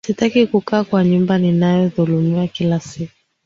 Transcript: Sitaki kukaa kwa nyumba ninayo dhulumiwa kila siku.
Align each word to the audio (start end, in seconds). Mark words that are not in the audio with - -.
Sitaki 0.05 0.47
kukaa 0.47 0.83
kwa 0.83 1.03
nyumba 1.05 1.37
ninayo 1.37 1.87
dhulumiwa 1.89 2.47
kila 2.47 2.79
siku. 2.79 3.13